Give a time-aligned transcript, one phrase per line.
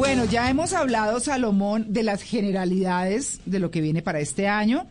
[0.00, 4.86] Bueno, ya hemos hablado, Salomón, de las generalidades de lo que viene para este año.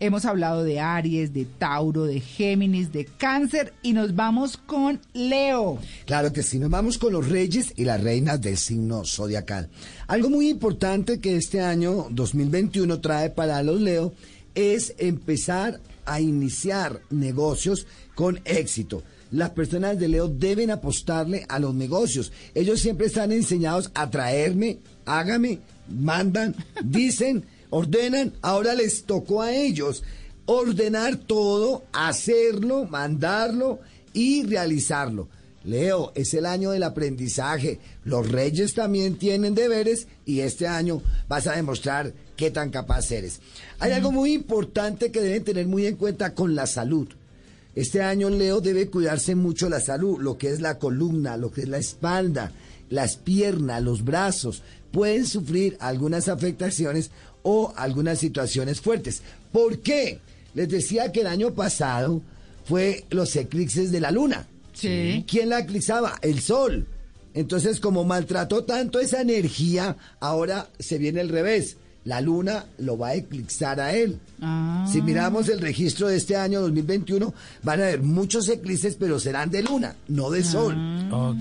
[0.00, 5.78] Hemos hablado de Aries, de Tauro, de Géminis, de Cáncer y nos vamos con Leo.
[6.06, 9.68] Claro que sí, nos vamos con los reyes y las reinas del signo zodiacal.
[10.06, 14.14] Algo muy importante que este año 2021 trae para los Leo
[14.54, 19.02] es empezar a iniciar negocios con éxito.
[19.30, 22.32] Las personas de Leo deben apostarle a los negocios.
[22.54, 28.32] Ellos siempre están enseñados a traerme, hágame, mandan, dicen, ordenan.
[28.42, 30.04] Ahora les tocó a ellos
[30.46, 33.80] ordenar todo, hacerlo, mandarlo
[34.12, 35.28] y realizarlo.
[35.64, 37.80] Leo, es el año del aprendizaje.
[38.04, 43.40] Los reyes también tienen deberes y este año vas a demostrar qué tan capaz eres.
[43.78, 47.08] Hay algo muy importante que deben tener muy en cuenta con la salud.
[47.74, 51.62] Este año Leo debe cuidarse mucho la salud, lo que es la columna, lo que
[51.62, 52.52] es la espalda,
[52.90, 54.62] las piernas, los brazos.
[54.92, 57.10] Pueden sufrir algunas afectaciones
[57.42, 59.22] o algunas situaciones fuertes.
[59.50, 60.20] ¿Por qué?
[60.54, 62.22] Les decía que el año pasado
[62.64, 64.46] fue los eclipses de la luna.
[64.74, 65.24] Sí.
[65.26, 66.14] ¿Quién la eclipsaba?
[66.20, 66.86] El sol.
[67.32, 71.76] Entonces, como maltrató tanto esa energía, ahora se viene el revés.
[72.04, 74.20] La luna lo va a eclipsar a él.
[74.40, 74.86] Ah.
[74.90, 79.50] Si miramos el registro de este año 2021, van a haber muchos eclipses, pero serán
[79.50, 80.76] de luna, no de sol.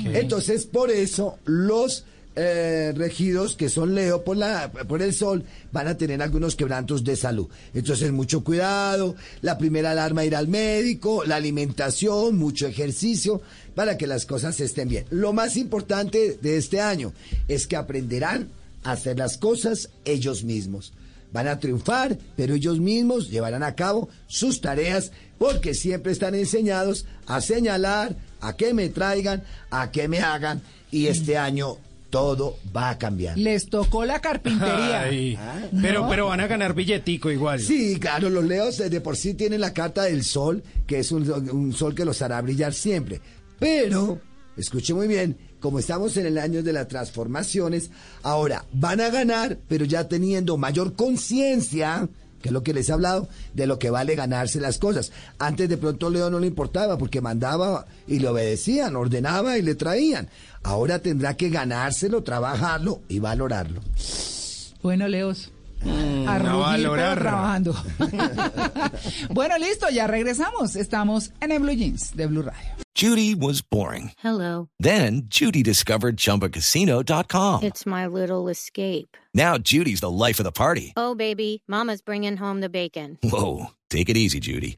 [0.06, 5.88] Entonces, por eso, los eh, regidos que son Leo por, la, por el sol van
[5.88, 7.48] a tener algunos quebrantos de salud.
[7.74, 13.42] Entonces, mucho cuidado, la primera alarma ir al médico, la alimentación, mucho ejercicio,
[13.76, 15.06] para que las cosas estén bien.
[15.10, 17.14] Lo más importante de este año
[17.48, 18.50] es que aprenderán
[18.84, 20.94] a hacer las cosas ellos mismos.
[21.32, 27.06] Van a triunfar, pero ellos mismos llevarán a cabo sus tareas porque siempre están enseñados
[27.26, 30.62] a señalar, a que me traigan, a que me hagan
[30.92, 31.78] y este año
[32.14, 33.36] todo va a cambiar.
[33.40, 35.02] Les tocó la carpintería.
[35.10, 37.60] Ay, Ah, pero, pero van a ganar billetico igual.
[37.60, 41.28] Sí, claro, los leos de por sí tienen la carta del sol, que es un,
[41.50, 43.20] un sol que los hará brillar siempre.
[43.58, 44.22] Pero,
[44.56, 47.90] escuche muy bien, como estamos en el año de las transformaciones,
[48.22, 52.08] ahora van a ganar, pero ya teniendo mayor conciencia,
[52.44, 55.14] que es lo que les he hablado, de lo que vale ganarse las cosas.
[55.40, 59.76] Antes de pronto Leo no le importaba porque mandaba y le obedecían, ordenaba y le
[59.76, 60.28] traían.
[60.62, 63.80] Ahora tendrá que ganárselo, trabajarlo y valorarlo.
[64.84, 65.52] Bueno, Leos.
[65.86, 67.20] A Mm, a rugir, pero valorar.
[67.20, 67.76] trabajando.
[69.30, 70.76] bueno, listo, ya regresamos.
[70.76, 72.70] Estamos en el Blue Jeans de Blue Radio.
[72.96, 74.12] Judy was boring.
[74.24, 74.70] Hello.
[74.80, 77.64] Then Judy discovered ChumbaCasino.com.
[77.64, 79.18] It's my little escape.
[79.34, 80.94] Now Judy's the life of the party.
[80.96, 83.18] Oh, baby, Mama's bringing home the bacon.
[83.24, 84.78] Whoa, take it easy, Judy.